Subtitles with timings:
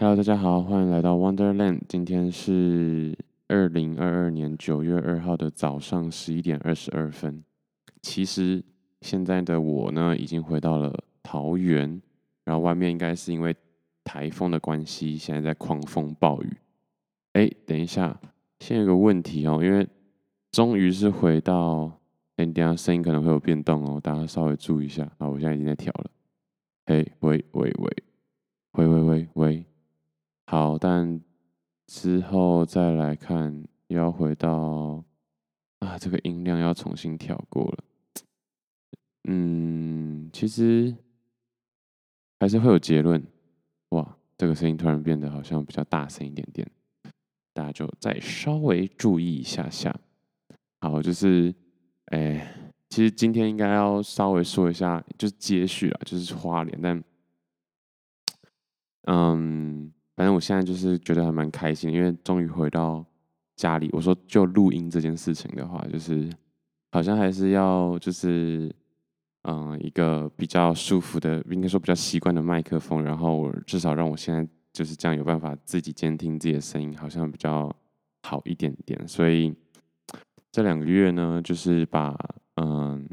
[0.00, 1.80] Hello，大家好，欢迎来到 Wonderland。
[1.88, 7.42] 今天是二零二二年九月二号的早上十一点二十二分。
[8.00, 8.62] 其实
[9.00, 12.00] 现在的我呢，已经回到了桃园，
[12.44, 13.52] 然后外面应该是因为
[14.04, 16.56] 台风的关系，现在在狂风暴雨。
[17.32, 18.20] 哎，等一下，
[18.60, 19.84] 先有个问题哦，因为
[20.52, 21.90] 终于是回到，
[22.36, 25.10] 哎，等下声音可能会有变动哦，大家稍微注意一下。
[25.18, 26.10] 好，我现在已经在调了。
[26.84, 27.96] 哎，喂喂喂，
[28.74, 29.64] 喂喂喂喂。
[30.50, 31.20] 好，但
[31.86, 35.04] 之后再来看，又要回到
[35.80, 37.84] 啊，这个音量要重新调过了。
[39.24, 40.96] 嗯，其实
[42.40, 43.22] 还是会有结论。
[43.90, 46.66] 哇，这个声音突然变得好像比较大声一点点，
[47.52, 49.94] 大家就再稍微注意一下下。
[50.80, 51.54] 好，就是，
[52.06, 57.04] 哎，其实今天应该要稍微说一下，就是接续啦，就是花莲，但，
[59.02, 59.92] 嗯。
[60.18, 63.04] 反正我现在就是觉得还蛮开心，因为终于回到
[63.54, 63.88] 家里。
[63.92, 66.28] 我说就录音这件事情的话，就是
[66.90, 68.68] 好像还是要就是
[69.42, 77.72] 嗯一个比较舒服的，应该说比较习惯的麦克风，然后至少让我现在就是这样有办法自己监听自己的声音，好像比较
[78.24, 79.06] 好一点点。
[79.06, 79.54] 所以
[80.50, 82.18] 这两个月呢，就是把
[82.56, 83.08] 嗯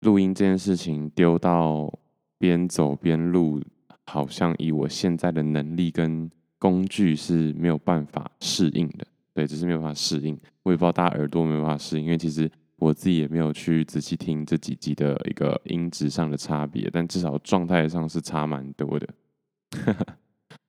[0.00, 1.96] 录音这件事情丢到
[2.38, 3.62] 边走边录。
[4.10, 10.36] 好像以我现在的能力跟工具是没有办法适应的，对，只是没有办法适应。
[10.64, 19.08] 我也不知道大家耳朵没有办法适应，因为其实我自己也没有去仔细听这几集的一个音质上的差别，但至少状态上是差蛮多的。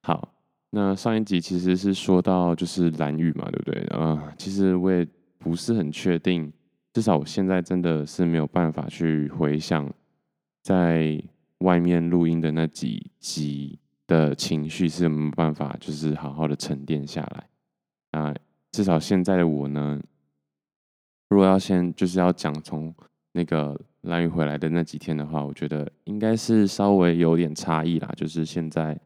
[0.04, 0.36] 好，
[0.70, 3.82] 那上一集其实是说到就是蓝雨嘛，对不对？
[3.88, 5.04] 啊、呃，其实我也
[5.40, 6.54] 不是很确定，
[6.94, 9.92] 至少我现在真的是没有办法去回想
[10.62, 11.20] 在。
[11.62, 18.36] 外面录音的那几集的情绪是没办法，就是好好的沉淀下来啊。
[18.72, 20.02] 至少现在的我呢，
[21.30, 22.94] 如果要先就是要讲从
[23.32, 28.12] 那个兰屿回来的那几天的话，我觉得应该是稍微有点差异啦。
[28.16, 29.00] 就是现在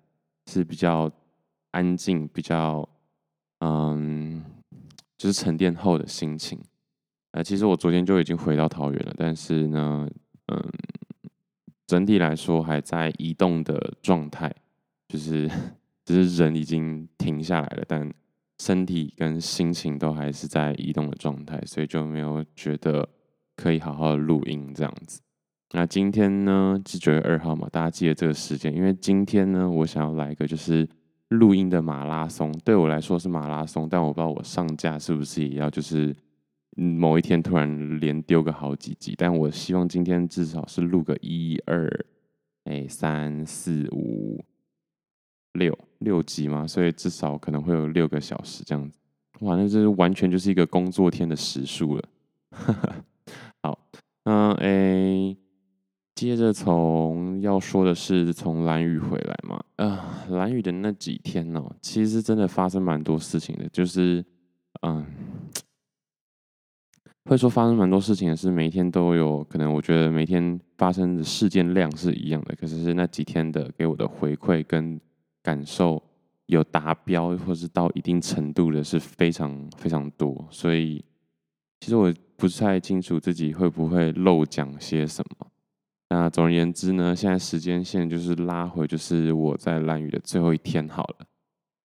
[0.48, 1.12] 是比较
[1.72, 2.88] 安静，比较
[3.60, 4.44] 嗯，
[5.18, 6.60] 就是沉淀后的心情。
[7.32, 10.08] 呃，其实我昨天就已经回到桃园了，但是呢，
[10.48, 10.72] 嗯。
[11.88, 14.52] 整体来说还在移动的状态，
[15.08, 15.50] 就是
[16.04, 18.12] 只是人已经停下来了，但
[18.60, 23.08] 身体跟心情都还是在移动的状态，所以就没有觉得
[23.56, 25.22] 可以好好录音这样子。
[25.74, 30.88] 那今天呢是九月二号嘛，大家记得这个时间，因为今天呢我想要来一个就是
[31.30, 36.16] 录音的马拉松，对我来说是马拉松，但我不知道我上架是不是也要就是。
[36.76, 41.90] 某一天突然连丢个好几集，但我希望今天至少是录个一二，
[42.66, 44.44] 哎，三四五
[45.54, 49.00] 六六集嘛，所以至少可能会有六个小时这样子。
[49.40, 52.04] 哇，那这是完全就是一个工作天的时数了。
[53.64, 53.80] 好，
[54.26, 55.34] 那哎，
[56.14, 64.26] 接着从要说的是从蓝雨回来嘛，啊、呃，兰屿的那几天呢、哦，其实真的发生蛮多事情的，就是
[64.82, 65.06] 嗯。
[67.26, 75.00] 会说发生蛮多事情的是每一天都有可能，我觉得每天发生的事件量是一样的，可是是那几天的给我的回馈跟
[75.42, 76.02] 感受
[76.46, 81.04] 有达标，或是到一定程度的是非常非常多，所以
[81.80, 85.48] 其实我不是太清楚自己会不会漏讲些什么。
[86.12, 91.26] 那总而言之呢，现在时间线就是拉回，就是我在兰屿的最后一天好了。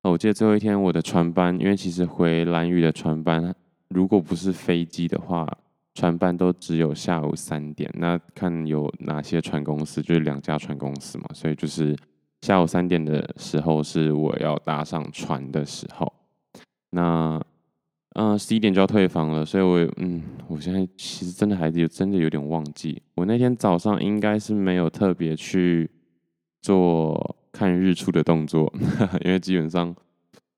[0.03, 3.55] 那我记得最后一天我的船班，因为其实回兰屿的船班。
[3.91, 5.47] 如果不是飞机的话，
[5.95, 7.91] 船班都只有下午三点。
[7.95, 11.97] 那看有哪些船公司，就是两家船公司嘛，所以就是
[12.43, 16.13] 下午三点的时候是我要搭上船的时候。
[16.91, 17.41] 那
[18.15, 25.89] 嗯，十一点就要退房了，所以我嗯，我现在其实真的还是有真的有点忘记，我那天早上应该是没有特别去
[26.63, 28.73] 做看日出的动作，
[29.25, 29.95] 因为基本上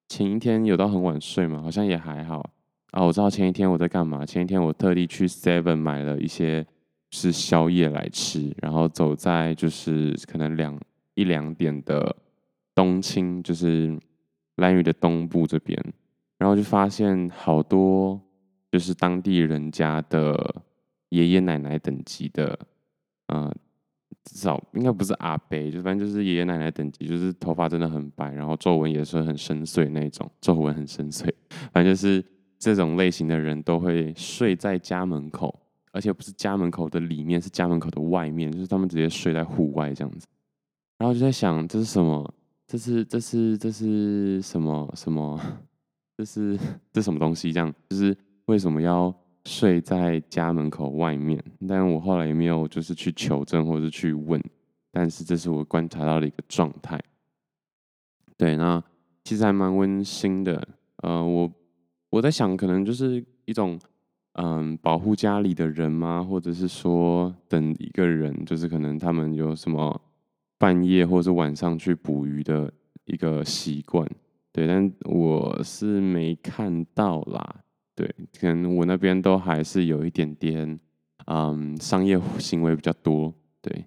[0.09, 2.51] 前一天有到很晚睡嘛，好像也还好。
[2.93, 4.25] 啊，我知道前一天我在干嘛。
[4.25, 6.65] 前一天我特地去 Seven 买了一些
[7.11, 10.79] 是宵夜来吃，然后走在就是可能两
[11.15, 12.15] 一两点的
[12.75, 13.99] 东清，就是
[14.57, 15.83] 兰屿的东部这边，
[16.37, 18.21] 然后就发现好多
[18.71, 20.63] 就是当地人家的
[21.09, 22.59] 爷爷奶奶等级的，
[23.29, 23.57] 嗯、呃，
[24.25, 31.33] 至少应该不是阿伯，就反正就是爷爷奶奶等级，就是头发真的很白，然后皱纹也是很深邃那种，皱纹很深邃，
[31.73, 32.23] 反正就是。
[32.63, 35.53] 这种类型的人都会睡在家门口，
[35.91, 40.29] 而且不是家门口的里面，是家门口的外面，就是他们直接睡在户外这样子。
[40.97, 42.33] 然后就在想，这是什么？
[42.69, 45.41] 这是这是这是什么什么？
[46.17, 46.57] 这是
[46.93, 47.53] 这什么东西？
[47.53, 49.13] 这样就是为什么要
[49.45, 51.43] 睡在家门口外面？
[51.69, 54.41] 但我后来也没有就是去求证或者去问，
[54.93, 57.03] 但是这是我观察到的一个状态。
[58.37, 58.81] 对，那
[59.25, 60.65] 其实还蛮温馨的。
[60.99, 61.51] 呃，我
[62.13, 63.79] 我在想，可能就是一种
[64.35, 66.23] 嗯保护家里的人吗？
[66.23, 70.01] 或者是说等一个人，就是可能他们有什么。
[70.59, 72.73] 半夜或者晚上去捕鱼的
[73.07, 74.09] 一个习惯，
[74.53, 77.57] 对，但我是没看到啦，
[77.97, 80.79] 对，可能我那边都还是有一点点，
[81.27, 83.85] 嗯，商业行为比较多，对，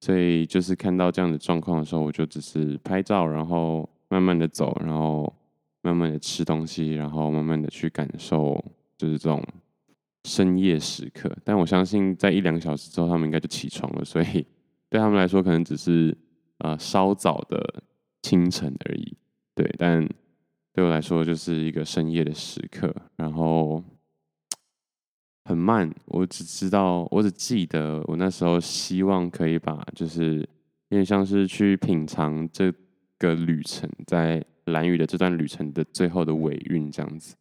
[0.00, 5.32] 所以就是看到这样的状况的时候，我就只是拍照，然后慢慢的走，然后
[5.86, 8.62] 慢慢的吃东西，然后慢慢的去感受，
[8.98, 9.42] 就是这种
[10.24, 11.34] 深夜时刻。
[11.44, 14.46] 但我相信在一两个小时之后，他们应该就起床了，所以。
[14.88, 16.16] 对他们来说，可能只是
[16.58, 17.82] 呃稍早的
[18.22, 19.16] 清晨而已，
[19.52, 19.68] 对。
[19.76, 20.08] 但
[20.72, 23.82] 对我来说，就是一个深夜的时刻，然后
[25.44, 25.92] 很慢。
[26.04, 32.72] 我只知道，我只记得我那时候希望可以把，就是有点像是去品尝这
[33.18, 37.34] 个旅程，在蓝雨的这段旅程的最后的尾韵这样子。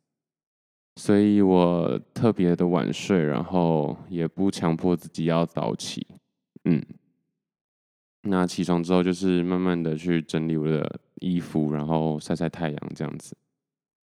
[0.95, 6.07] 所以我特别的晚睡，然后也不强迫自己要早起，
[6.63, 6.81] 嗯。
[8.27, 13.35] 那起床之后，就是慢慢的去整理我的衣服，然后晒晒太阳这样子。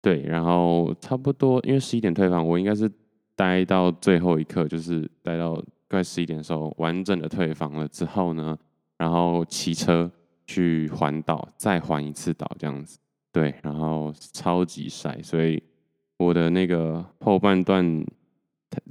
[0.01, 2.91] 对，然后差不多，因为十一点退房，我应该是
[3.35, 8.57] 待到最后一刻，就是待到快十一点的时候，完整的退房了之后呢，
[8.97, 10.11] 然后骑车
[10.45, 12.99] 去环岛，再环一次岛这样子。
[13.31, 15.61] 对，然后超级晒，所以
[16.17, 18.05] 我的那个后半段。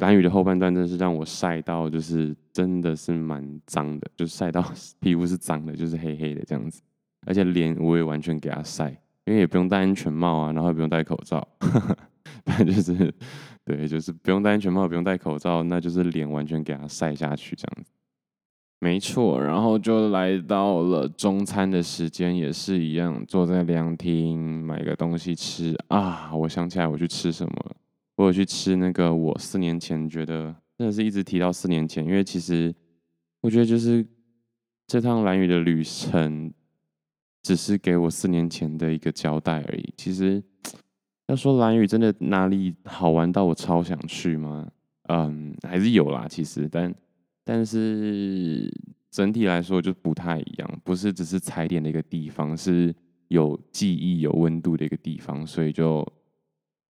[0.01, 4.61] 兰屿的后半段真是让我晒到，就是真的是蛮脏的，就晒到
[4.99, 6.83] 皮肤是脏的，就是黑黑的这样子，
[7.25, 8.91] 而且脸我也完全给它晒，
[9.25, 11.47] 因为也不用戴安全帽啊，然后也不用戴口罩，
[12.45, 13.15] 反正就是
[13.65, 17.93] 对，就是不用戴安全帽，不用戴口罩，那就是脸完全给它晒下去这样子。
[18.81, 27.77] 没错，然后就来到了中餐的时间，也是一样，坐在凉亭买个东西吃啊，我想起来我去吃什么了。
[28.17, 32.73] 我有去吃那个，我四年前觉得真的是一直提到四年前，因为其实
[33.41, 34.07] 我觉得就是
[34.87, 36.53] 这趟兰屿的旅程，
[37.43, 39.93] 只是给我四年前的一个交代而已。
[39.97, 40.43] 其实
[41.27, 44.69] 要说兰屿真的哪里好玩到我超想去吗？
[45.09, 46.95] 嗯，还是有啦，其实，但
[47.49, 48.71] 但是
[49.11, 52.95] 整体来说就不太一样，不是只是踩点的一个地方，是
[53.29, 56.07] 有记忆、有温度的一个地方，所以就。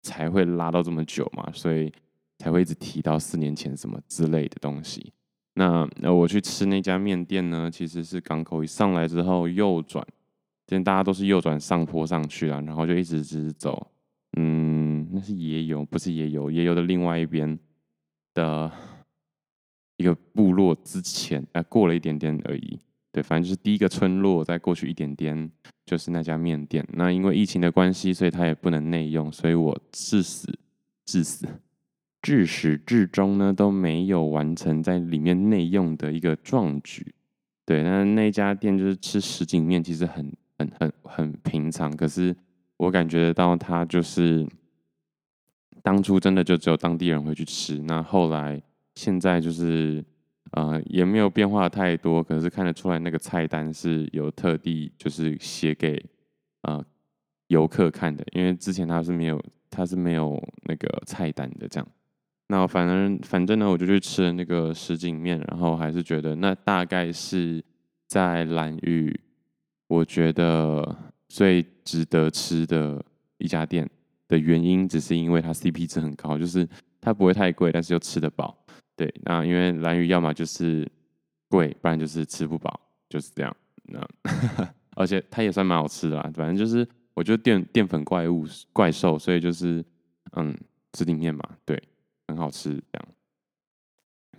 [0.04, 1.92] 才会拉到这么久嘛，所以
[2.38, 5.12] 才会一直提到四年前什么之类的东西。
[5.56, 10.06] 那那我去吃那家面店呢，其实是港口一上来之后右转，
[10.68, 13.92] 现在大家都是右转上坡上去了，然后就一直直走。
[14.38, 17.59] 嗯，那是野游，不是野游，野游的另外一边
[18.33, 18.71] 的
[19.98, 22.80] 一个部落之前，呃，过了一点点而已。
[23.12, 25.52] 对，反正就是第一个村落，再过去一点点
[25.86, 26.88] 就是那家面店。
[26.94, 30.48] 那因为疫情的关系，所以它也不能内用，所以我至死
[31.06, 31.48] 至死
[32.22, 37.16] 至始至终呢都没有完成在里面内用的一个壮举。
[37.66, 42.36] 对，那那家店就是吃什锦面，其实很很很很平常，可是
[42.76, 44.48] 我感觉得到它就是
[45.81, 48.62] 当初真的就只有当地人会去吃，那后来
[48.97, 50.04] 现在就是。
[50.51, 56.01] 呃，也没有变化太多，可是看得出来那个菜单是有特地就是写给
[56.61, 56.81] 呃
[57.47, 61.87] 游客看的，因为之前他是没有他是没有那个菜单的这样。
[62.47, 67.61] 那反正反正呢，我就去吃了那个什锦面，然后还是觉得那大概是
[68.07, 69.13] 在兰屿，
[69.87, 73.04] 我觉得最值得吃的
[73.37, 73.87] 一家店
[74.30, 76.66] 的原因，只是因为它 CP 值很高，就是
[77.01, 78.57] 它不会太贵，但是又吃得饱。
[78.97, 80.85] 对，那因为蓝鱼要么就是
[81.47, 82.77] 贵，不然就是吃不饱，
[83.07, 83.56] 就是这样。
[83.83, 84.06] 那
[84.97, 89.85] 而且它也算蛮好吃的啦，反正就是我觉得淀淀粉怪物怪兽，所以就是
[90.31, 90.57] 嗯，
[90.95, 91.81] 什锦面嘛，对，
[92.27, 93.07] 很好吃这样。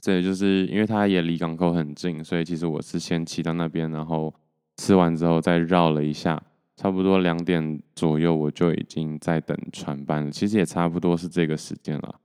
[0.02, 4.34] 所以就是因为它也离港口很近，所以其实我是先骑到那边，然后
[4.76, 6.42] 吃完之后再绕了一下，
[6.76, 10.30] 差不多两点左右我就已经在等船班了。
[10.30, 12.20] 其实也差不多是这个时间了。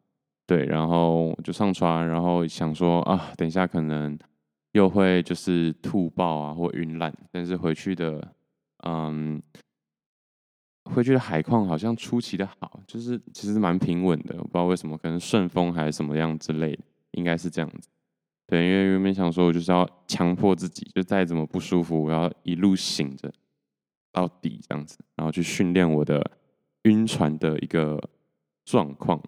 [0.46, 4.18] 对，然后就上船，然后想说啊，等一下可能
[4.74, 7.14] 又会就是吐爆啊，或晕烂。
[7.32, 8.34] 但是回去的，
[8.86, 9.42] 嗯，
[10.84, 14.36] 回去的海况好像出奇的好，就是其实蛮平稳的。
[14.38, 17.88] 我不知道为什么，可能顺风还是什么样之类的，应该是这样子。
[18.46, 23.32] 对，因为原本想说，我就是要强迫自己，就再怎么不舒服，我要一路醒着，
[24.12, 26.22] 到底这样子，然后去训练我的
[26.84, 27.98] 晕船的一个
[28.66, 29.24] 状况。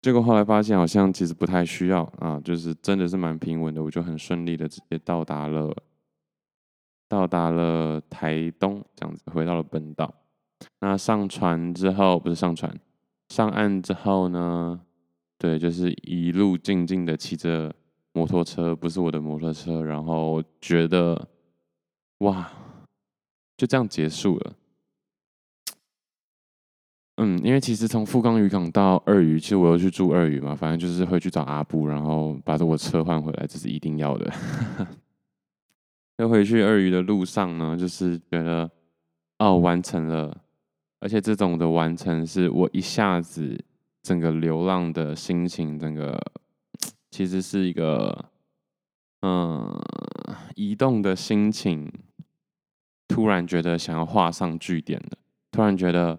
[0.00, 5.74] 结果后来发现好像其实不太需要啊，就是真的是蛮平稳的，我就很顺利的直接到达了，
[7.08, 10.14] 到达了台东这样子，回到了本岛。
[10.80, 12.72] 那上船之后，不是上船，
[13.28, 14.80] 上岸之后呢，
[15.36, 17.74] 对，就是一路静静的骑着
[18.12, 21.28] 摩托车，不是我的摩托车，然后觉得，
[22.18, 22.50] 哇，
[23.56, 24.52] 就这样结束了。
[27.20, 34.32] 嗯，因为其实从富冈渔港到二鱼，其实我又去住二鱼嘛，反正就是会去找阿布，然后把我车换回来，这是一定要的。
[36.18, 38.70] 要回去二鱼的路上呢，就是觉得，
[39.38, 40.44] 哦，完成了。
[41.00, 43.64] 而且这种的完成，是我一下子
[44.02, 46.20] 整个流浪的心情，整个
[47.10, 48.26] 其实是一个
[49.22, 49.76] 嗯
[50.54, 51.92] 移动的心情，
[53.08, 55.18] 突然觉得想要画上句点的，
[55.50, 56.18] 突然觉得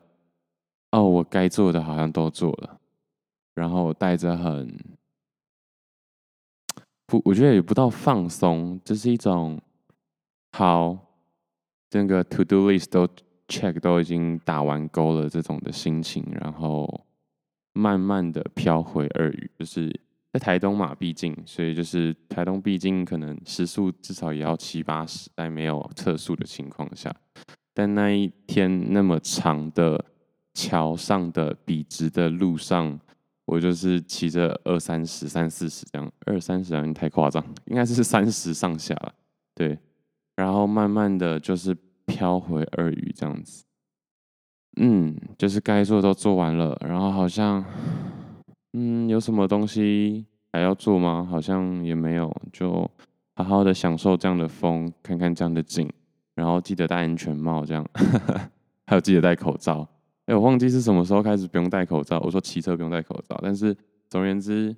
[0.92, 2.80] 哦，我该做的好像都做了，
[3.56, 4.78] 然后我带着很
[7.06, 9.62] 不，我觉得也不到放松，这是一种
[10.52, 10.98] 好，
[11.90, 13.08] 整个 to do list 都。
[13.52, 17.04] check 都已经打完勾了，这种的心情，然后
[17.74, 19.90] 慢慢的飘回二鱼，就是
[20.32, 27.12] 在台东嘛，毕竟，所以就是台东，毕竟可能时速至少也要七八十，在没有测速的情况下，
[27.74, 30.06] 但那一天那么长的
[30.60, 33.00] 桥上的笔直的路上，
[33.46, 39.14] 我就是骑着二三十、三四十这样，二三十有点太夸张，应该是三十上下了，
[39.56, 39.78] 对，
[40.36, 41.76] 然后慢慢的就是。
[42.10, 43.64] 飘回二鱼这样子，
[44.78, 47.64] 嗯，就是该做都做完了，然后好像，
[48.74, 51.28] 嗯，有什么东西还要做吗？
[51.30, 52.90] 好像也没有，就
[53.36, 55.88] 好好的享受这样的风，看看这样的景，
[56.34, 57.88] 然后记得戴安全帽，这样，
[58.88, 59.88] 还有记得戴口罩。
[60.30, 62.20] 哎，我忘记是什么时候开始不用戴口罩。
[62.20, 63.76] 我说骑车不用戴口罩，但是
[64.08, 64.76] 总而言之，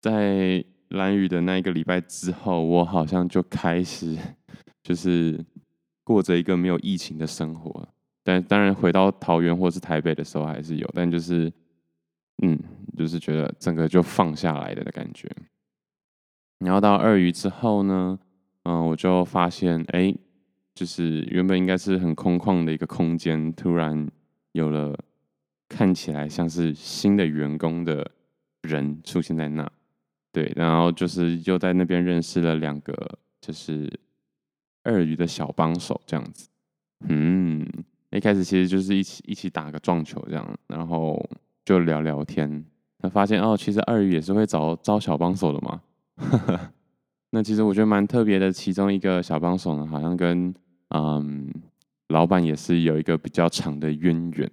[0.00, 4.16] 在蓝雨的那一个礼拜之后，我好像就开始
[4.82, 5.44] 就是。
[6.02, 7.88] 过着一个没有疫情的生活，
[8.24, 11.52] 但当然回到桃园或是台北的时候还是有，但就是，
[12.42, 12.58] 嗯，
[12.96, 15.30] 就是觉得整个就放下来的感觉。
[16.58, 18.18] 然后到二鱼之后呢，
[18.64, 20.12] 嗯，我就发现，哎，
[20.74, 24.10] 就是原本应该是很空旷的一个空间，突然
[24.52, 24.98] 有了
[25.68, 28.10] 看起来像是新的员工的
[28.62, 29.70] 人出现在那，
[30.32, 33.90] 对，然后就是又在那边认识了两个，就是。
[34.82, 36.48] 二鱼的小帮手这样子，
[37.06, 37.68] 嗯，
[38.12, 41.22] 一开始其实就是一起一起打个撞球这样，然后
[41.66, 42.64] 就聊聊天。
[42.98, 45.82] 他发现哦，其实二鱼也是会找招小帮手的嘛。
[47.28, 50.52] 那其实我觉得蛮特别的，其中一个小帮手呢，好像跟
[50.88, 51.52] 嗯
[52.10, 54.50] 老板也是有一个比较长的渊源。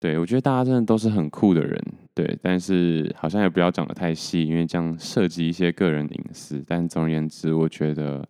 [0.00, 1.80] 对，我觉得大家真的都是很酷的人，
[2.12, 6.62] 对，但是好像也不要讲得太细，因为这样涉及一些个人隐私。
[6.66, 8.28] 但总而言之，我觉得。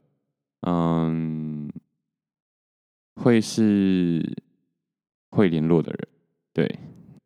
[0.64, 1.68] 嗯，
[3.16, 4.22] 会是
[5.32, 6.08] 会联络的人，
[6.52, 6.78] 对，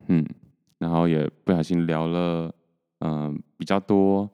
[0.09, 0.25] 嗯，
[0.79, 2.51] 然后也不小心聊了，
[3.01, 4.27] 嗯，比较多，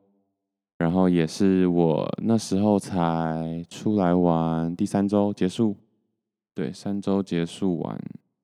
[0.78, 5.76] 然后也是我那时候才出来玩，第三周结束，
[6.54, 7.98] 对，三周结束完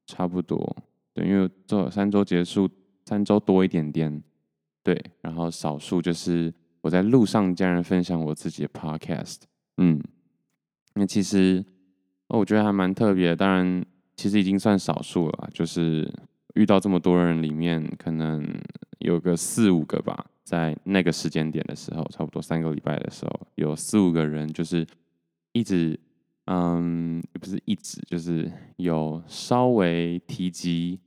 [0.06, 0.76] 差不多，
[1.12, 2.68] 对，因为这三周结束，
[3.04, 4.22] 三周多一点点，
[4.82, 9.38] 对，然后少数就是我在路上跟人分享我自己的 podcast，
[9.76, 10.02] 嗯。
[10.94, 11.64] 那其实
[12.26, 13.36] 哦，我觉得还蛮特别。
[13.36, 13.86] 当然，
[14.16, 15.48] 其实已经算少数了。
[15.54, 16.12] 就是
[16.54, 18.44] 遇到这么多人里面，可能
[18.98, 24.84] 有个四五个吧，在那个时间点的时候，差不多三个礼拜的时候，有四五个人，就是
[25.52, 25.96] 一直，
[26.50, 30.98] 嗯，也不是一直，就是有稍微提及，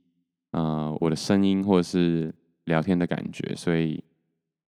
[0.52, 2.34] 呃，我的声音或者是
[2.64, 4.02] 聊天的感觉，所以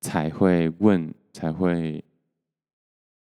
[0.01, 2.05] 才会问，才会。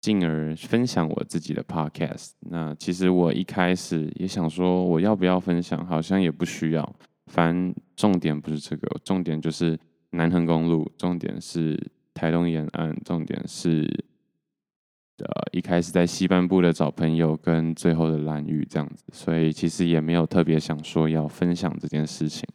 [0.04, 2.32] 进而分享我自己的 podcast。
[2.42, 5.86] 那其实我一开始也想说，我要不要分享？
[5.86, 6.96] 好像也不需要。
[7.28, 9.80] 反正重点不是这个，重点就是
[10.10, 11.82] 南横公路，重点是
[12.14, 13.90] 台东沿岸，重点是
[15.24, 19.04] 呃一开始在西半部的找朋友，跟最后的蓝雨这样子。
[19.12, 22.48] 所以其实也没有特别想说要分享这件事情。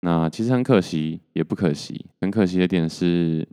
[0.00, 2.06] 那其实很可惜，也不可惜。
[2.20, 3.46] 很可惜的点是。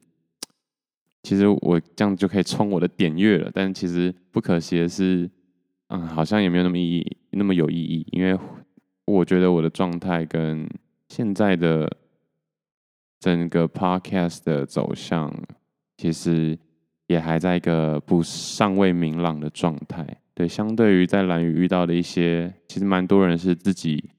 [1.23, 5.29] 其实我这样就可以冲我的点阅了，但其实不可惜的是，
[5.89, 8.35] 嗯，好像也没有那么意义，那么有意义，因为
[9.05, 10.67] 我觉得我的状态跟
[11.09, 11.87] 现在的
[13.19, 15.31] 整个 podcast 的走向，
[15.95, 16.57] 其实
[17.11, 20.07] 也还在一个不尚未明朗的状态。
[20.33, 24.09] 对，相对于在兰屿遇到的一些，其实蛮多人是自己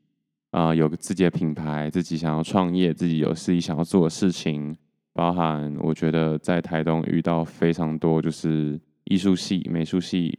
[0.50, 4.76] 啊、有个自己的品牌，自己想要创业，自己有自己想要做的事情。
[5.14, 10.36] 包含我觉得在台东遇到非常多就是艺术系、美术系、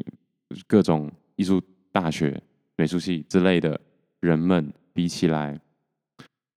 [0.68, 2.40] 各种艺术大学、
[2.78, 3.80] 美术系之类的
[4.20, 5.60] 人们比起来，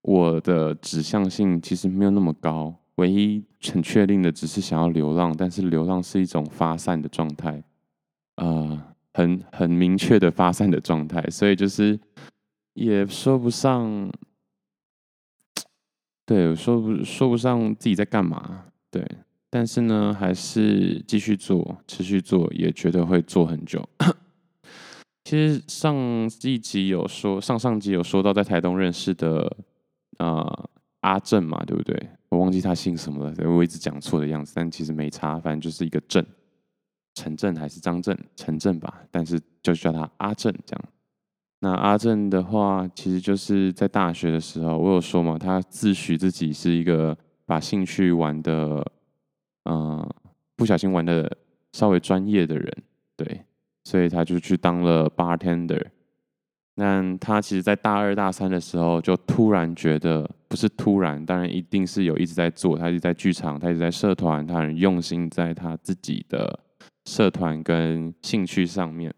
[0.01, 2.73] 我的指向性其实没有那么高。
[2.97, 7.63] 唯一很确定的只是想要流浪，但是流浪是一种发散的状态，
[8.35, 8.79] 呃，
[9.13, 11.99] 很很明确的发散的状态，所以就是
[12.73, 14.11] 也说不上。
[16.25, 19.01] 对，说不说不上自己在干嘛，对，
[19.49, 23.87] 但是呢，还是继续做，持续做，也觉得会做很久。
[25.23, 25.95] 其实上
[26.43, 29.43] 一集有说，上上集有说到在台东认识的
[30.17, 32.09] 啊、呃、阿正嘛，对不对？
[32.29, 36.25] 我忘记他姓什么了，我一直讲错的样子，但其实没差，反正就是一个正，
[37.15, 40.83] 陈正还是张正，陈正吧，但是就叫他阿正这样。
[41.59, 48.85] 那阿正的话，其实就是在大学的时候，我有说嘛，他自诩自己是一个把兴趣玩的，
[49.63, 50.07] 嗯、
[50.55, 51.35] 不小心玩的
[51.71, 52.83] 稍微专业的人，
[53.15, 53.43] 对，
[53.85, 55.83] 所以他就去当了 bartender。
[56.75, 66.59] 那他其实，在大二大三的时候，就突然觉得，不是突然，当然一定是有一直在做，他一直在剧场，他一直在社团，他很用心在他自己的
[67.05, 69.13] 社团跟兴趣上面，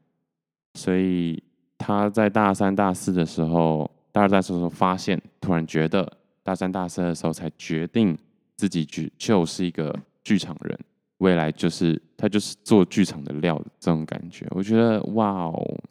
[0.76, 1.44] 所以。
[1.82, 6.06] 他在大三、大四的时候，大二、大四的时候发现，突然觉得
[6.44, 8.18] 大三、大四的时候才决定
[8.58, 10.78] 自己就就是一个剧场人，
[11.20, 14.46] 未来就是他就是做剧场的料的这种感觉。
[14.50, 15.82] 我觉得哇哦，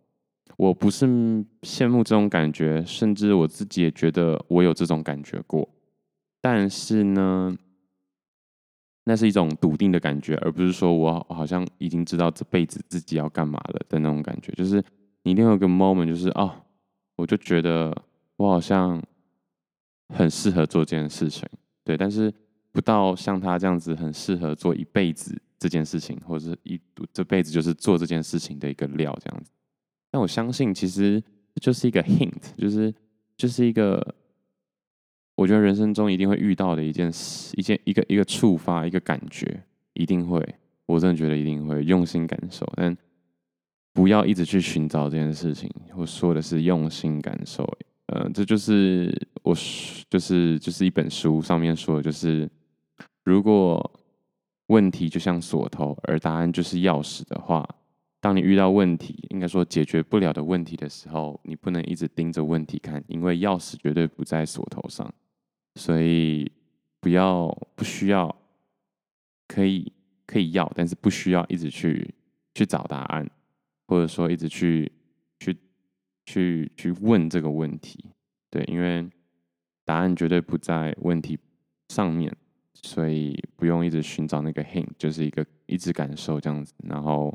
[0.58, 1.06] 我不是
[1.62, 5.66] 羡慕这种感觉，甚至我自己也觉得我有这种感觉过。
[6.42, 7.56] 但是呢，
[9.04, 14.84] 那是一种笃定的感觉，而不是说我好像已经知道这辈子自己要干嘛了的那种感觉，就是。
[15.24, 16.50] 你一定有个 moment，就是哦，
[17.16, 17.94] 我就觉得
[18.36, 19.02] 我好像
[20.14, 21.47] 很适合做这件事情，
[21.84, 22.32] 对，但是
[22.73, 26.80] 不到像他这样子很适合做一辈子这件事情，或者是一
[27.12, 29.50] 这辈子就是做这件事情的一个料这样子。
[30.10, 31.23] 但我相信，其实
[31.60, 32.94] 就是一个 hint，就是
[33.36, 34.14] 就是一个
[35.34, 39.62] 我觉得人生中一定会遇到的一件事，一件一个一个触发，一个感觉，
[39.94, 40.42] 一定会，
[40.86, 42.97] 我真的觉得一定会用心感受，但。
[43.94, 47.64] 不要一直去寻找这件事情，我说的是用心感受。
[48.06, 49.52] 呃，这就是我
[50.08, 52.49] 就是就是一本书上面说的，就是
[53.25, 54.00] 如果
[54.68, 57.68] 问题就像锁头，而答案就是钥匙的话，
[58.21, 65.13] 当你遇到问题，应该说解决不了的问题的时候，你不能一直盯着问题看，因为钥匙绝对不在锁头上。
[65.76, 66.50] 所以
[67.00, 68.35] 不要不需要，
[69.47, 69.93] 可以
[70.26, 72.15] 可以要，但是不需要一直去
[72.54, 73.28] 去找答案。
[73.91, 74.93] 或者说一直去
[75.41, 75.57] 去
[76.26, 78.04] 去去问这个问题，
[78.50, 79.09] 对，因为
[79.83, 81.39] 答案绝对不在问题
[81.89, 82.31] 上面，
[82.75, 87.33] 所以不用一直寻找那个 hint，就是一个一直感受这样子，然后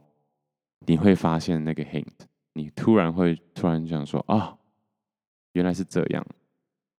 [0.86, 2.06] 你会发现那个 hint，
[2.54, 4.56] 你突然会突然想说啊，
[5.54, 6.26] 原来是这样，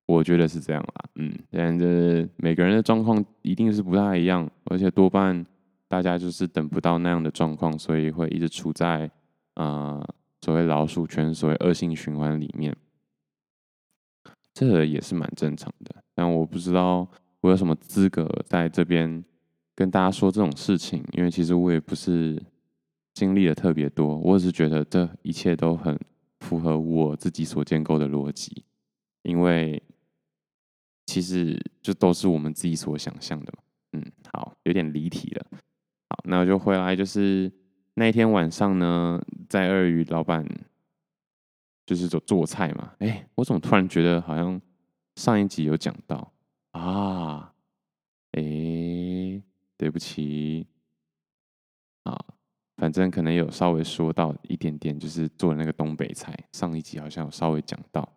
[0.06, 5.44] 我觉得是这样啦，嗯，但是每个人的状况一定是不太一样，而且多半
[5.88, 9.10] 大家就是等不到那样的状况，所以会一直处在。
[9.56, 10.04] 啊、
[10.40, 12.76] 所谓老鼠圈，所谓恶性循环里面，
[14.52, 15.94] 这个也是蛮正常的。
[16.12, 17.06] 但我不知道
[17.40, 19.24] 我有什么资格在这边
[19.76, 22.42] 跟大家说这种事情，因为其实我也不是
[23.14, 25.98] 经历的特别多，我只是觉得这一切都很
[26.40, 28.64] 符合我自己所建构的逻辑，
[29.22, 29.82] 因为
[31.06, 33.62] 其实就都是我们自己所想象的嘛。
[33.92, 35.46] 嗯，好，有点离题了。
[36.10, 37.50] 好，那我就回来，就是。
[37.96, 40.44] 那一天晚上呢，在二鱼老板
[41.86, 42.92] 就是做做菜嘛。
[42.98, 44.60] 哎，我怎么突然觉得好像
[45.14, 46.32] 上一集有讲到
[46.72, 47.54] 啊？
[48.32, 48.42] 哎，
[49.76, 50.66] 对不起
[52.02, 52.18] 啊，
[52.76, 56.34] 反正可能有稍微说到一点点，就是做那个东北菜。
[56.52, 58.08] 上一集好像有稍微讲到，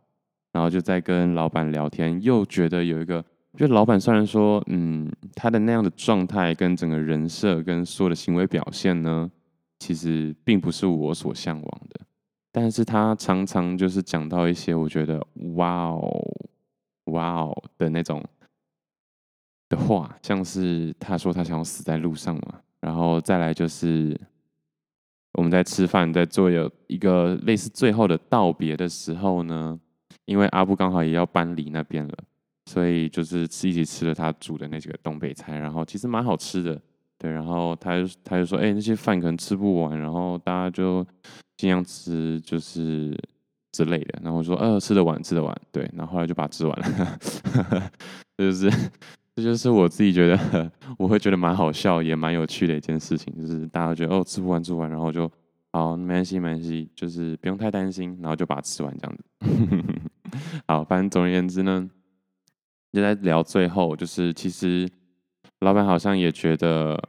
[0.51, 3.23] 然后就在跟老板聊天，又觉得有一个，
[3.55, 9.31] 就老板虽然说，嗯，他的那样的状态跟整个人设跟所有的行为表现呢。
[9.79, 11.99] 其实并不是我所向往的，
[12.51, 16.35] 但是他常常就是讲到一些我觉得哇哦
[17.11, 18.25] 哇哦的那种
[19.69, 24.19] 的话，像是他说他想要死在路上嘛，然后再来就是
[25.37, 29.79] 我们在吃饭，在做有一个类似最后的道别的时候呢，
[30.25, 32.13] 因为阿布刚好也要搬离那边了，
[32.65, 36.81] 所以就是吃一起吃了他煮的那几个东北菜，然后其实蛮好吃的。
[37.19, 41.05] 对，然后他就他就说，哎、那些饭可能吃不完，然后大家就
[41.55, 43.15] 尽量吃，就是
[43.71, 44.19] 之类的。
[44.23, 45.87] 然后我说，呃，吃得完，吃得完，对。
[45.93, 47.19] 然后后来就把它吃完了，
[48.35, 48.71] 这 就是
[49.37, 55.31] 这就是我自己觉得 我会觉得蛮好笑，也蛮有趣的一件事情，就是大家觉得哦，吃不完，吃不完，然后就
[55.71, 60.01] 好，没关系，没关系，就是不用太担心，然后就把它吃完这样子。
[60.67, 61.87] 好，反正总而言之呢，
[62.91, 64.89] 就在聊最后，就是其实。
[65.61, 67.01] 老板好像也觉得，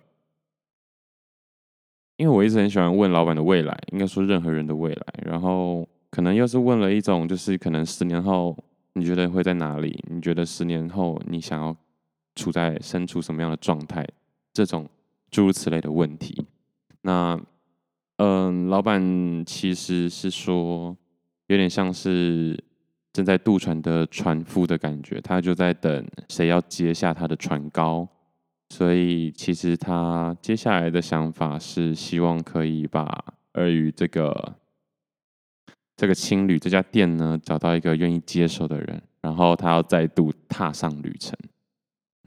[2.17, 5.05] 因为我一直很喜欢问老板的未来，应该说任何人的未来。
[5.23, 8.57] 然后可能又是问了一种，就是可能十年后
[8.95, 10.03] 你觉得会在哪里？
[10.11, 11.77] 你觉得十年后你想要
[12.39, 14.07] 处在身处什么样的状态？
[14.53, 14.89] 这种
[15.31, 16.47] 诸如此类的问题。
[17.03, 17.39] 那
[18.17, 20.97] 嗯，老板其实是说，
[21.49, 22.59] 有点像是
[23.13, 28.09] 正在渡船的船夫的感觉，他就在等谁要接下他的船篙。
[28.71, 33.25] 所以，其实他接下来的想法是希望可以把
[33.55, 34.55] 鳄鱼这个
[35.97, 41.35] 这个青旅这家店呢，找到一个愿意接手的人，然后他要再度踏上旅程。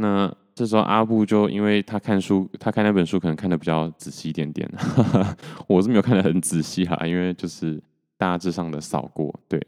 [0.02, 4.70] 那这时候阿布就因为他看书，他看那本书可能看得比较仔细一点点，
[5.68, 7.82] 我是没有看得很仔细哈，因为就是
[8.18, 9.34] 大致上的扫过。
[9.48, 9.66] 对，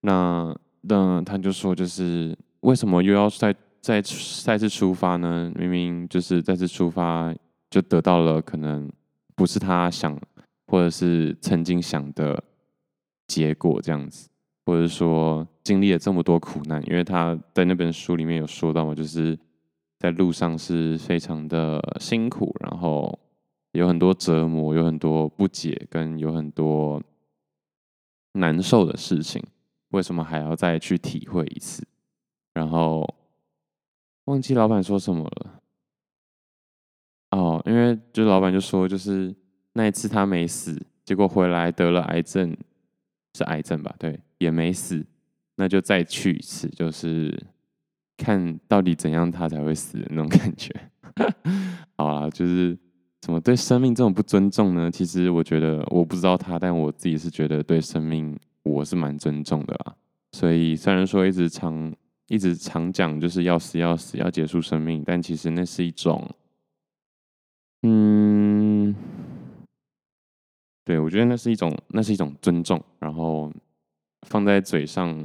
[0.00, 3.54] 那那他就说，就是为什么又要再？
[3.82, 4.02] 再
[4.42, 5.52] 再次出发呢？
[5.54, 7.32] 明明就是再次出发，
[7.70, 8.90] 就得到了可能
[9.36, 10.18] 不是他想
[10.66, 12.42] 或者是曾经想的
[13.28, 14.28] 结果，这样子，
[14.64, 19.38] 或者说经历了这么多苦难，因为他在那本书里面有说到嘛，就是
[19.98, 23.18] 在路上是非常的辛苦，然后
[23.72, 27.02] 有很多折磨，有很多不解，跟有很多
[28.32, 29.42] 难受的事情，
[29.90, 31.86] 为什么还要再去体会一次？
[32.54, 33.14] 然后。
[34.26, 35.62] 忘记老板说什么了
[37.30, 39.32] 哦，因为就老板就说，就是
[39.74, 42.56] 那一次他没死，结果回来得了癌症，
[43.34, 43.94] 是癌症吧？
[44.00, 45.06] 对，也没死，
[45.54, 47.40] 那就再去一次，就是
[48.16, 50.74] 看到底怎样他才会死的那种感觉。
[51.96, 52.76] 好啦，就是
[53.20, 54.90] 怎么对生命这种不尊重呢？
[54.90, 59.94] 其实我觉得我不知道他，但我自己是觉得对生命我是蛮尊重的啦。
[60.32, 61.94] 所以虽然说一直常。
[62.28, 66.28] 一直常讲就是要死要死要结束生命，但其实那是一种，
[67.82, 68.92] 嗯，
[70.84, 73.48] 对，我觉得那是一种那是一种尊重，然后
[74.22, 75.24] 放在嘴上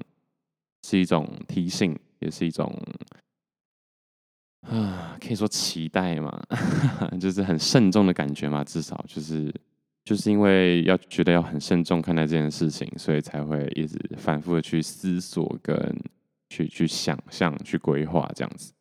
[0.83, 2.73] 是一种提醒，也是一种
[4.61, 6.41] 啊，可以说期待嘛，
[7.21, 9.53] 就是很慎重的感觉嘛，至少就是
[10.03, 15.95] 就是因为要觉得要很慎重看待这件事情，所以才会一直反复的去思索跟。
[16.53, 18.73] 去去想象、去规划这样子，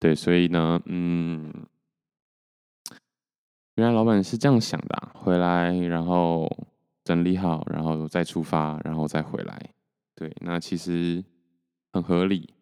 [0.00, 1.52] 对，所以呢，嗯，
[3.76, 6.50] 原来老板是这样想的啊，回来然后
[7.04, 9.70] 整理好，然后再出发，然后再回来，
[10.16, 11.22] 对，那其实
[11.92, 12.52] 很合理。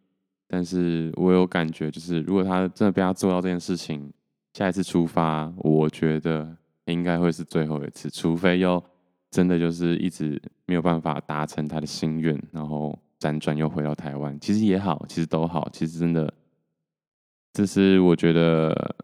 [0.51, 4.13] 但是我有感觉，就是如果他真的被他做到这件事情，
[4.55, 8.83] 下一次出发，我觉得应该会是最后一次，除非又
[9.31, 12.99] 真的就是一直没有办法达成他的心愿，然后。
[13.21, 16.33] 辗转又回到台湾，其实也好，其实都好，其实真的，
[17.53, 18.97] 这是我觉得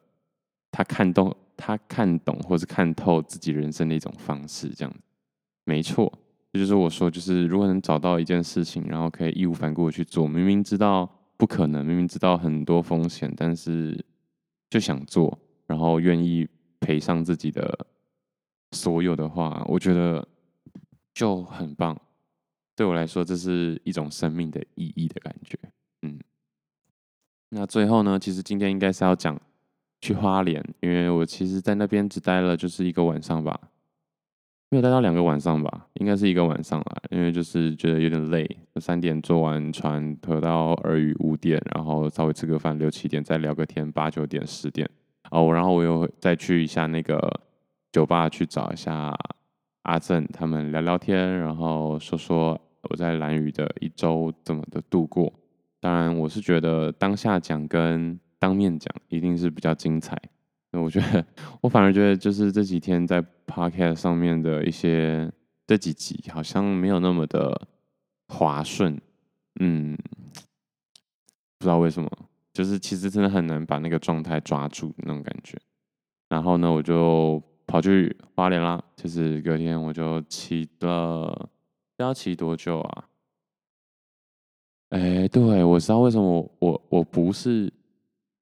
[0.73, 4.95] 他看懂、他看懂或是看透自己人生的一种方式，这样
[5.65, 6.11] 没错。
[6.51, 11.07] 这就是我说，就是如果能找到一件事情，然后可以义无反顾的去做，明明知道
[11.37, 14.05] 不可能，明明知道很多风险，但是
[14.71, 16.49] 就想做，然后愿意
[16.81, 17.87] 赔上自己的
[18.73, 20.27] 所有的话，我觉得
[21.15, 21.99] 就很棒。
[22.75, 25.59] 对我来说，这是一种生命的意义的感觉。
[26.03, 26.19] 嗯，
[27.51, 29.41] 那最后呢，其实今天应该是要讲
[30.01, 33.59] 去花莲，因为我其实在那边只待了就是一个晚上吧，
[34.71, 44.89] 没有待到两个晚上吧，应该是一个晚上啦，因为就是觉得有点累，三点坐完船，拖到鳄鱼五点，然后稍微吃个饭，六七点再聊个天，八九点十点，
[45.31, 47.41] 哦，然后我又再去一下那个
[47.93, 49.17] 酒吧去找一下
[49.83, 52.61] 阿正他们聊聊天，然后说说。
[52.89, 55.33] 我在兰屿的一周怎么的度过？
[55.81, 60.17] 当然，我是觉得当下讲跟当面讲一定是比较精彩。
[60.71, 61.25] 那我觉得，
[61.61, 65.31] 我反而觉得就是这几天在 Podcast 上面的一些
[65.67, 67.69] 这几集好像没有那么的
[68.29, 69.01] 滑顺。
[69.61, 69.97] 嗯，
[71.59, 72.11] 不知道为什么，
[72.53, 75.59] 就是其实真的很难把那个状态抓住那种感觉。
[76.29, 81.49] 然后呢，我就跑去花莲啦，就是隔天我就骑了。
[81.99, 83.09] 要骑多久啊？
[84.91, 87.73] 哎，对，我知道为什么我我不是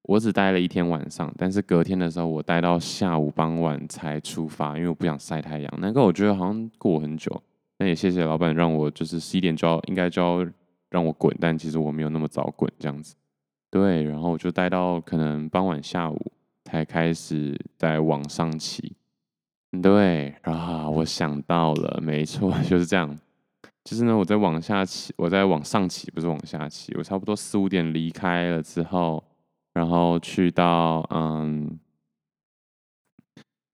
[0.07, 5.73] 我只待了一天晚上，但是隔天的时候我待到下午傍晚才出发，因为我不想晒太阳。
[5.79, 7.41] 那个我觉得好像过很久。
[7.77, 10.45] 那也谢谢老板让我就是十一点就要应该就要
[10.89, 13.15] 让我滚，但其实我没有那么早滚这样子。
[13.69, 16.31] 对，然后我就待到可能傍晚下午
[16.63, 18.93] 才开始在往上骑。
[19.81, 23.19] 对，啊，我想到了，没错， 就是这样。
[23.83, 26.95] 就是呢，我在往下骑，我在往上骑，不是往下骑。
[26.95, 29.21] 我差不多四五点离开了之后，
[29.75, 31.77] 然后去到嗯，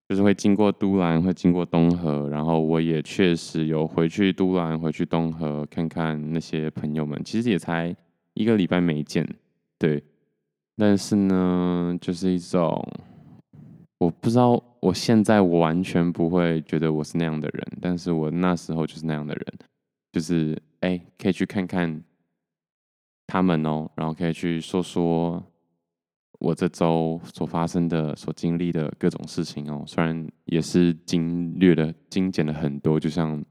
[0.10, 7.24] 就是会经过都兰，会经过东河，然后我也确实有回去都兰，回去东河看看那些朋友们。
[7.24, 7.96] 其实也才
[8.34, 9.26] 一个礼拜没见，
[9.80, 10.04] 对。
[10.76, 12.86] 但是呢，就是一种，
[14.00, 19.46] 我不知道，我现在完全不会觉得我是那样的人，但是我那时候就是那样的人。
[20.12, 22.04] 就是哎、可以去看看
[23.28, 25.42] 他们哦，然后可以去说说
[26.42, 29.84] 我这周所发生的、所经历的各种事情哦。
[29.86, 33.46] 虽然也是精略的、精简了很多，就像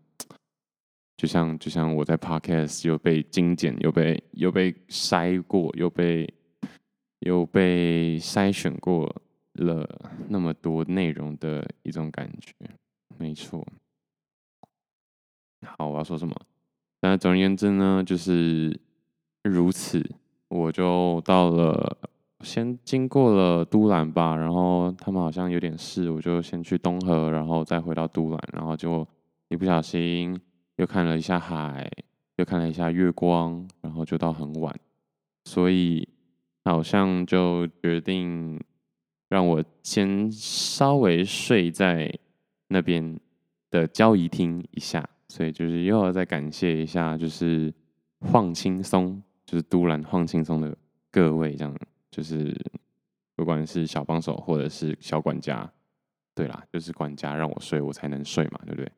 [1.16, 6.28] 就像就像我在 Podcast 又被精简、又被又被筛过、又被
[7.20, 9.14] 又被筛选过
[9.52, 9.88] 了
[10.28, 12.52] 那么多内容的一种感觉，
[13.16, 13.64] 没错。
[15.64, 16.34] 好，我要说什么？
[17.02, 18.80] 那总而言之呢，就是
[19.44, 20.04] 如此。
[20.48, 21.96] 我就到了，
[22.42, 29.06] 先经过了都兰吧，然后他们好像有点事，我就先去东河，然后再回到都兰，然后就
[29.48, 30.38] 一不小心
[30.76, 31.90] 又看了一下海，
[32.36, 34.74] 又看了一下月光，然后就到很晚，
[35.44, 36.08] 所以
[36.64, 38.58] 好像就决定
[39.28, 42.12] 让我先稍微睡在
[42.68, 43.18] 那边
[43.70, 45.08] 的交谊厅一下。
[45.28, 47.72] 所以就是又要再感谢一下，就是
[48.18, 50.76] 晃轻松，就是都兰晃轻松的
[51.08, 51.72] 各位，这样
[52.20, 52.54] 就是
[53.34, 55.66] 不管是小帮手或者是小管家，
[56.34, 58.92] 对啦，就是管家让我睡，我才能睡嘛，对不对？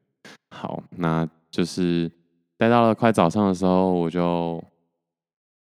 [0.51, 2.11] 好，那就是
[2.59, 4.61] 待到了快早上的时候，我就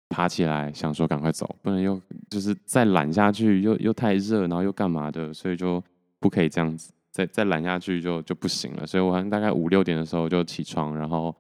[0.10, 1.98] 爬起来想说赶快走，不能又
[2.30, 5.82] 就是再懒下去，又又太热，然后又干嘛的，所以就
[6.20, 6.92] 不可以这样子。
[7.10, 11.34] 再再懒下去就就不行了，所以我好像大概五六点的时候就起床，然后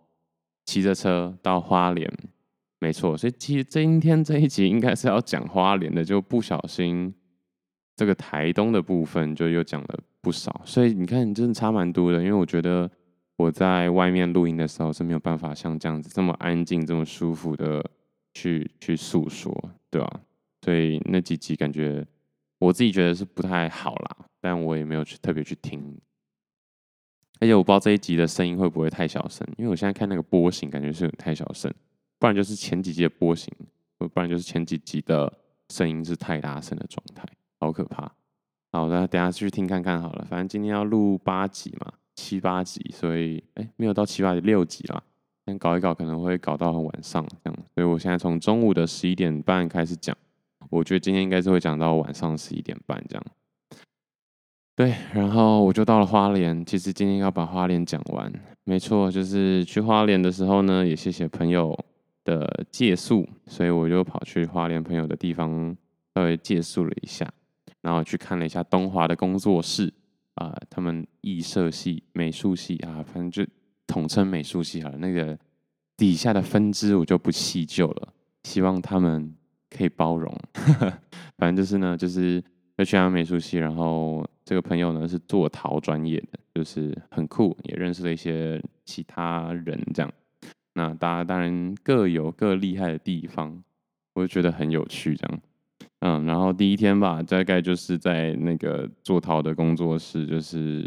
[0.63, 2.09] 骑着车到花莲，
[2.79, 3.17] 没错。
[3.17, 7.13] 所以其实今天这一集应该是要讲花莲的，就不小心
[7.95, 10.61] 这个台东的部分就又讲了不少。
[10.65, 12.89] 所以你看，你真的差蛮多的，因为我觉得
[13.37, 17.83] 我在外面录音的时候是没有办法像这样子这么安静、这么舒服的
[18.33, 20.21] 去去诉说，对吧？
[20.61, 22.05] 所以那几集感觉
[22.59, 24.17] 我自己觉得是不太好啦。
[24.41, 25.97] 但我也没有去特别去听，
[27.39, 31.73] 而且我不知道这一集的声音会不会太小声，因为我现在看那个波形，感觉是有点太小声，
[32.19, 33.53] 不然就是前几集的波形，
[33.97, 35.31] 不然就是前几集的
[35.69, 37.25] 声音是太大声的状态，
[37.59, 38.11] 好可怕。
[38.71, 45.01] 好那，等下去听看看好了，反正今天要录八集嘛，七八集，所以哎、没有到七八集，六集啦，
[45.45, 50.15] 先搞一搞可能会搞到晚上这样，所以我现在从中午的十一点半开始讲，
[50.69, 53.25] 我觉得今天应该是会讲到晚上十一点半这样。
[54.75, 56.65] 对，然后我就到了花莲。
[56.65, 58.29] 其实今天要把花莲讲完，
[58.65, 61.73] 没错，就是去花莲的时候呢，也谢谢朋友
[62.25, 65.73] 的借宿，所以我就跑去花莲朋友的地方
[66.13, 67.31] 稍微借宿了一下，
[67.81, 69.93] 然后去看了一下东华的工作室
[70.33, 73.49] 啊、他们艺设系、美术系啊，反正就
[73.87, 74.97] 统称美术系好了。
[74.97, 75.39] 那个
[75.95, 79.33] 底下的分支我就不细究了，希望他们
[79.69, 80.37] 可以包容。
[81.37, 82.43] 反正就是呢，就是。
[82.77, 90.13] 就去他美术系，然后这个朋友呢是做陶专业的，就是很酷，也认识了一些其他人，这样。
[90.77, 93.63] 那大家当然各有各厉害的地方，
[94.13, 95.41] 我就觉得很有趣，这样。
[95.99, 100.85] 嗯，然后第一天吧，大概就是在那个做陶的工作室，就是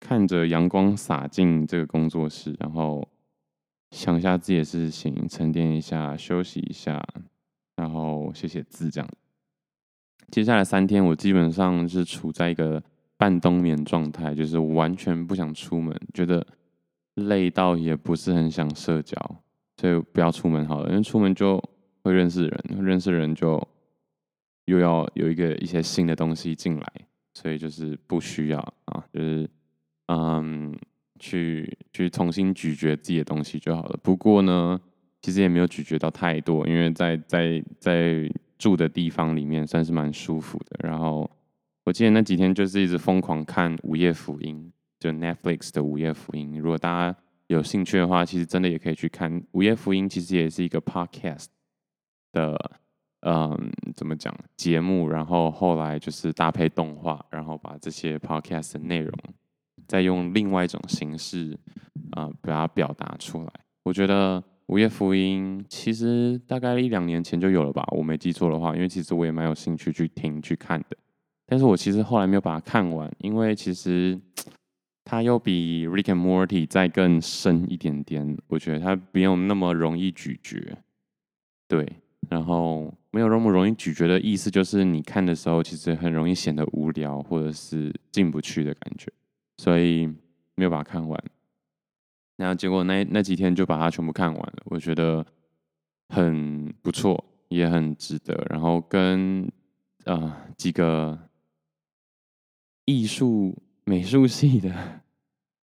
[0.00, 3.08] 看着阳光洒进这个工作室，然后
[3.92, 7.02] 想一下自己的事情，沉淀一下，休息一下，
[7.76, 9.08] 然后写写字，这样。
[10.30, 12.82] 接下来三天，我基本上是处在一个
[13.16, 16.46] 半冬眠状态，就是完全不想出门，觉得
[17.14, 19.16] 累到也不是很想社交，
[19.76, 21.62] 所以不要出门好了，因为出门就
[22.02, 23.60] 会认识人，认识人就
[24.66, 26.92] 又要有一个一些新的东西进来，
[27.34, 29.48] 所以就是不需要啊，就是
[30.06, 30.76] 嗯，
[31.18, 33.98] 去去重新咀嚼自己的东西就好了。
[34.02, 34.80] 不过呢，
[35.20, 38.32] 其实也没有咀嚼到太多，因为在在在。
[38.58, 41.28] 住的地方里面算是蛮舒服的，然后
[41.82, 44.70] 我记得那几天就是一直疯狂看《午夜福音》，
[45.02, 46.54] 就 Netflix 的《午夜福音》。
[46.60, 51.46] 如果大家有兴趣的话，其实真的也可以去看《午夜福音》，其实也是一个 podcast
[52.30, 52.56] 的
[53.22, 53.58] 嗯，
[53.96, 59.12] 怎么讲节目，然后后来就是搭配动画，然后把这些 podcast 的内容
[59.88, 61.58] 再用另外一种形式
[62.12, 63.52] 啊、把它表达出来。
[63.82, 70.96] 我觉得《午夜福音》其实大概一两年前就有了吧，我没记错的话，因为其实我也蛮有兴趣去听去看的。
[71.44, 74.18] 但是我其实后来没有把它看完，因为其实
[75.04, 78.36] 它又比《Rick and Morty》再更深一点点。
[78.48, 80.78] 我觉得它没有那么容易咀嚼，
[81.68, 81.86] 对，
[82.28, 89.12] 然后没有那么容易咀嚼的意思就是你看的时候其实很容易显得无聊或者是进不去的感觉，
[89.58, 90.06] 所以
[90.54, 91.24] 没有把它看完。
[92.36, 95.24] 然后结果那那几天就把它全部看完了，我觉得
[96.08, 98.46] 很不错，也很值得。
[98.50, 99.50] 然后跟
[100.04, 101.18] 呃几个。
[102.84, 103.56] 艺术
[103.92, 104.72] 美术系的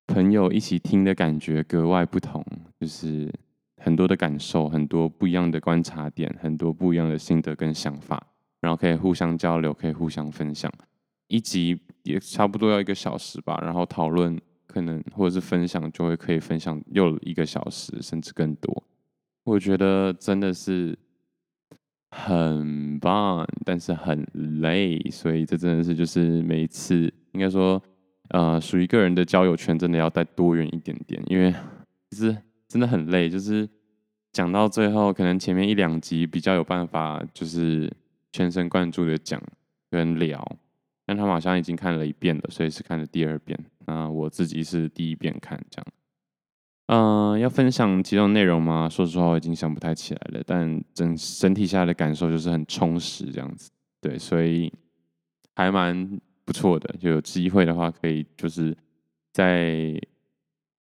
[0.06, 2.46] 朋友一起听的感觉格外不同，
[2.78, 3.34] 就是
[3.78, 8.22] 很多的感受，很多不一样的观察点，很多不一样的心得跟想法，
[8.60, 10.70] 然后可以互相交流，可以互相分享。
[11.30, 18.84] 一集也差不多要一个小时吧，然后讨论可能或者是分享就会可以分享又一个小时甚至更多。
[19.46, 21.00] 我觉得真的是。
[22.10, 24.26] 很棒，但是很
[24.62, 27.82] 累，所以这真的是就是每一次应该说，
[28.30, 31.54] 呃，属于个人的交友圈真的要再多元一点点，因为
[32.12, 32.36] 其实
[32.68, 33.68] 真的很累，就是
[34.34, 37.92] 讲到最后，可能前面一两集比较有办法，就是
[38.32, 39.42] 全神贯注的讲
[39.90, 40.46] 跟聊，
[41.06, 45.86] 但他们好像已经看了一遍了，所以是看了第二遍，那我自己是第一遍看这样。
[46.90, 48.88] 嗯、要分享几种内容吗？
[48.88, 50.42] 说实话，我已经想不太起来了。
[50.46, 53.70] 但整整体下来的感受就是很充实，这样子。
[54.00, 54.72] 对，所以
[55.54, 56.96] 还蛮不错的。
[56.98, 58.76] 就有机会的话，可以就是
[59.34, 60.02] 再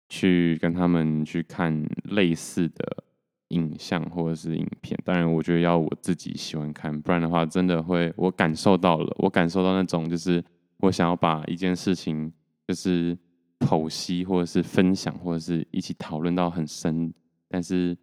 [0.08, 3.04] 去跟他们去看类似的
[3.48, 4.98] 影像或者是影片。
[5.04, 10.44] 当然，我觉得要我自己喜欢看，不然的话，真的会我感受到了，我感受到那种就是
[10.78, 12.32] 我想要把一件事情
[12.66, 13.16] 就是。
[13.62, 17.14] 剖析或者是分享或者是一起讨论到很深，
[17.48, 17.96] 但是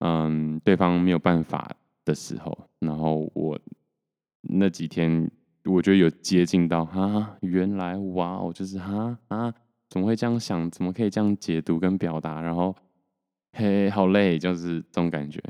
[0.00, 1.70] 嗯，对方没有办法
[2.04, 3.56] 的时候，然后我
[4.40, 5.30] 那几天
[5.66, 9.52] 我觉得有接近到哈啊，原来哇，哦就是啊啊，
[9.90, 10.70] 怎么会这样想？
[10.70, 12.40] 怎么可以这样解读跟表达？
[12.40, 12.74] 然后
[13.52, 15.42] 嘿，好累，就是这种感觉，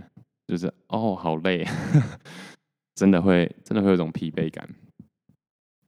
[0.47, 1.67] 就是哦，好累，
[2.95, 4.69] 真的会真的会有种疲惫感。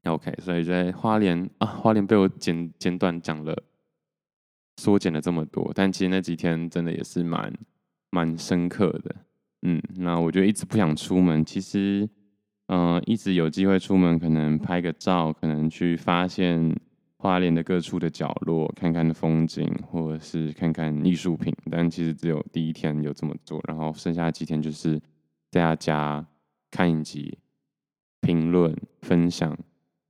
[0.04, 3.56] OK，所以在花莲啊，花莲被我简简短讲了，
[4.76, 7.52] 缩减了这么多，但其实那几天真的也是蛮
[8.10, 9.14] 蛮深刻的。
[9.62, 12.08] 嗯，那我就一直不想出门，其实，
[12.68, 16.74] 嗯、一直有机会出门，可能拍个照，可能去发现
[17.18, 24.98] 花莲的各处的角落，看看风景，或者是看看艺术品，但其实只有第一天有这么做，然后剩下几天就是
[25.50, 26.26] 在家
[26.70, 27.38] 看影集、
[28.20, 29.56] 评论、分享。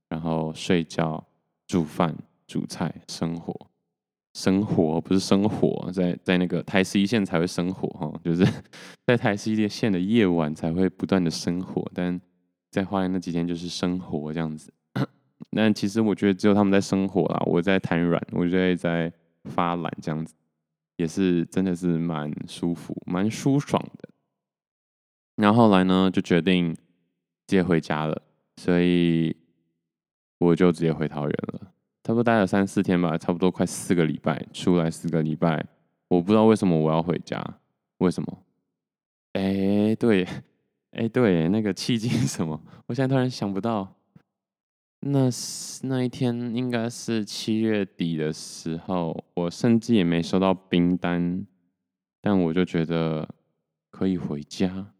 [0.09, 1.23] 然后睡觉、
[1.67, 2.17] 煮饭、
[2.47, 3.55] 煮菜、生活、
[4.33, 8.43] 生活不是生活，在在那个台十一线才会生活哈，就是
[9.05, 12.19] 在台十一线的夜晚才会不断的生活，但
[12.71, 14.73] 在花莲那几天就是生活这样子。
[15.51, 19.11] 但其实我觉得只有他们在生活啦，我在瘫软，我觉得在
[19.45, 20.33] 发懒这样子，
[20.97, 24.09] 也是真的是蛮舒服、蛮舒爽的。
[25.35, 26.75] 然后后来呢，就决定
[27.47, 28.21] 接回家了，
[28.57, 29.35] 所以。
[30.41, 31.59] 我就直接回桃园了，
[32.01, 35.65] 差不多待了三四天吧，差不多快四个礼拜，出来四个礼拜，
[36.07, 37.43] 我不知道为什么我要回家，
[37.97, 38.43] 为什么？
[39.33, 40.25] 哎，对，
[40.91, 42.61] 哎，对，那个契机是什么？
[42.87, 43.95] 我现在突然想不到，
[45.01, 51.45] 那是那一天应该是七月底的时候，我甚至也没收到兵单，
[52.21, 53.29] 但我就觉得
[53.91, 54.93] 可以回家，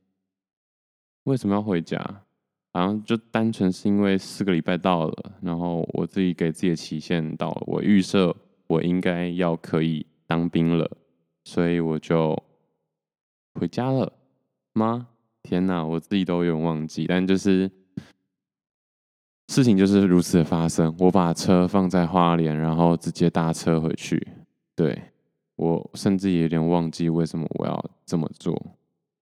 [1.24, 2.24] 为什么要回家？
[2.72, 8.34] 好像就单纯是因为四个礼拜到了，然后我自己给自己的期限到了，我预设
[8.68, 10.90] 我应该要可以当兵了，
[11.44, 12.38] 所以我就
[13.56, 14.14] 回家了
[14.74, 15.08] 吗？
[15.50, 17.68] 天哪，我自己都有点忘记，但就是
[19.48, 20.96] 事情就是如此的发生。
[21.00, 24.28] 我把车放在花莲，然后直接搭车回去。
[24.76, 25.02] 对，
[25.56, 28.56] 我甚至也有点忘记为什么我要这么做，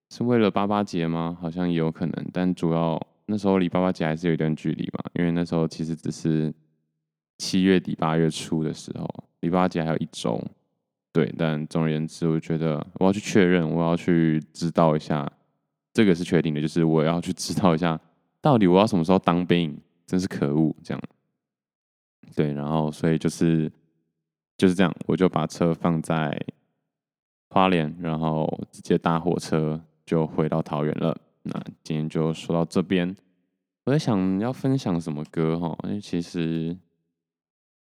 [0.10, 1.38] 是为了八八节吗？
[1.40, 3.02] 好像也有可能，但主要。
[3.30, 6.54] 那时候离八八节还是有一段距离嘛，因为那时候其实只是
[7.38, 9.08] 七月底八月初的时候，
[9.40, 10.42] 离八八节还有一周。
[11.14, 15.30] 对，但总而言之，我觉得我要去确认，我要去知道一下，
[15.98, 18.00] 这个是确定的，就是我要去知道一下，
[18.40, 19.76] 到底我要什么时候当兵，
[20.06, 21.04] 真是可恶，这样。
[22.36, 23.68] 对，然后所以就是
[24.60, 26.40] 就是这样，我就把车放在
[27.50, 31.18] 花莲，然后直接搭火车就回到桃园了。
[31.42, 33.16] 那今天就说到这边。
[33.86, 35.76] 我在想要分享什么歌哈？
[35.86, 36.78] 因为其实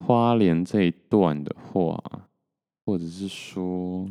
[0.06, 2.02] 花莲这一段的话，
[2.86, 4.10] 或者是说，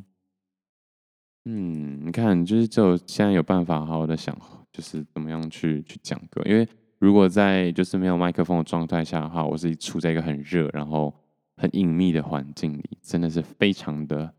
[1.46, 4.38] 嗯，你看，就是就现在有办法好好的想，
[4.72, 6.42] 就是怎么样去去讲歌。
[6.46, 6.68] 因为
[7.00, 11.14] 如果在就是没有麦克风的状态下的话，我是处在一个很热，然后
[11.56, 14.32] 很隐秘的环境里，真的是非常的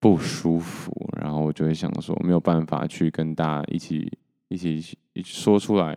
[0.00, 0.92] 不舒服。
[1.20, 4.10] 然后我就会想说，没有办法去跟大家一起
[4.48, 4.76] 一起
[5.12, 5.96] 一起说出来。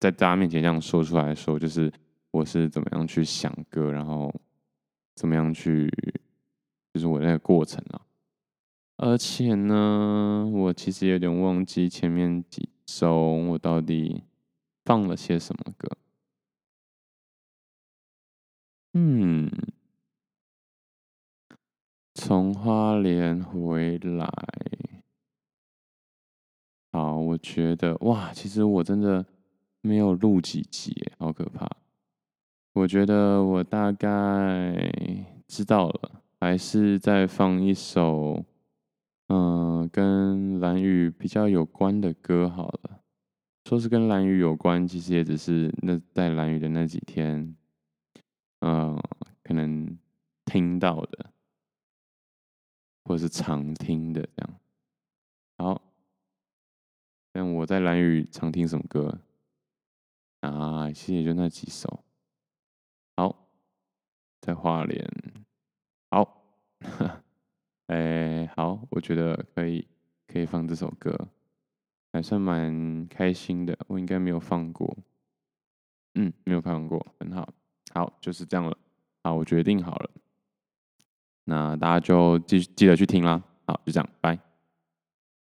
[0.00, 1.92] 在大家面前这样说出来的时候，就是
[2.32, 4.34] 我是怎么样去想歌，然后
[5.14, 5.88] 怎么样去，
[6.92, 8.00] 就是我那个过程啊。
[8.96, 14.22] 而且呢，我其实有点忘记前面几周我到底
[14.84, 15.88] 放了些什么歌。
[18.94, 19.50] 嗯，
[22.14, 24.28] 从花莲回来，
[26.92, 29.24] 好，我觉得哇，其实我真的。
[29.84, 31.68] 没有录几集，好可怕！
[32.72, 38.44] 我觉得我大概知道了，还是再放一首，
[39.28, 43.00] 嗯、跟蓝雨比较有关的歌好了。
[43.64, 47.56] 说是跟蓝雨有关，其实也只是那在蓝雨的那几天，
[48.60, 49.00] 嗯、
[49.42, 49.96] 可能
[50.44, 51.32] 听到的，
[53.04, 54.60] 或是常听的这样。
[55.58, 55.80] 好，
[57.32, 59.20] 那我在蓝雨常听什么歌？
[60.40, 62.04] 啊，其实也就那几首。
[63.16, 63.48] 好，
[64.40, 65.08] 在花莲。
[66.10, 66.44] 好，
[67.92, 69.86] 哎、好，我觉得可以，
[70.26, 71.28] 可以放这首歌，
[72.10, 73.76] 还算蛮开心的。
[73.86, 74.96] 我应该没有放过，
[76.14, 77.52] 嗯，没有放过，很好。
[77.92, 78.74] 好，就是这样了。
[79.22, 80.10] 好，我决定好了。
[81.44, 83.42] 那大家就记记得去听啦。
[83.66, 84.51] 好，就这样，拜。